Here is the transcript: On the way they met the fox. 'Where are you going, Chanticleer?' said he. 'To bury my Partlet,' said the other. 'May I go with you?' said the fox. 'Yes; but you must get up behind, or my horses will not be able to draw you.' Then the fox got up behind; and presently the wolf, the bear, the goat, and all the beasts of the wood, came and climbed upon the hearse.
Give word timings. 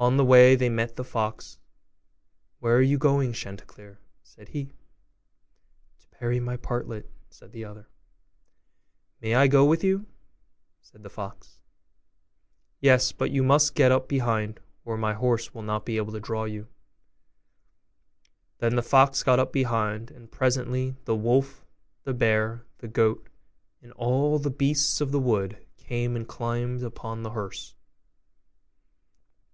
On 0.00 0.16
the 0.16 0.24
way 0.24 0.54
they 0.54 0.68
met 0.68 0.94
the 0.94 1.02
fox. 1.02 1.58
'Where 2.60 2.76
are 2.76 2.80
you 2.80 2.98
going, 2.98 3.32
Chanticleer?' 3.32 3.98
said 4.22 4.50
he. 4.50 4.66
'To 5.98 6.20
bury 6.20 6.38
my 6.38 6.56
Partlet,' 6.56 7.10
said 7.30 7.50
the 7.50 7.64
other. 7.64 7.88
'May 9.20 9.34
I 9.34 9.48
go 9.48 9.64
with 9.64 9.82
you?' 9.82 10.06
said 10.80 11.02
the 11.02 11.10
fox. 11.10 11.58
'Yes; 12.78 13.10
but 13.10 13.32
you 13.32 13.42
must 13.42 13.74
get 13.74 13.90
up 13.90 14.06
behind, 14.06 14.60
or 14.84 14.96
my 14.96 15.14
horses 15.14 15.52
will 15.52 15.62
not 15.62 15.84
be 15.84 15.96
able 15.96 16.12
to 16.12 16.20
draw 16.20 16.44
you.' 16.44 16.68
Then 18.58 18.76
the 18.76 18.82
fox 18.84 19.24
got 19.24 19.40
up 19.40 19.52
behind; 19.52 20.12
and 20.12 20.30
presently 20.30 20.94
the 21.06 21.16
wolf, 21.16 21.66
the 22.04 22.14
bear, 22.14 22.64
the 22.78 22.86
goat, 22.86 23.28
and 23.82 23.90
all 23.94 24.38
the 24.38 24.48
beasts 24.48 25.00
of 25.00 25.10
the 25.10 25.18
wood, 25.18 25.66
came 25.76 26.14
and 26.14 26.28
climbed 26.28 26.84
upon 26.84 27.24
the 27.24 27.30
hearse. 27.30 27.74